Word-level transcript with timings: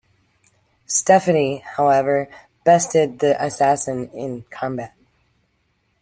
Stephanie, 0.87 1.57
however, 1.59 2.27
bested 2.63 3.19
the 3.19 3.37
assassin 3.39 4.09
in 4.13 4.41
combat. 4.49 4.95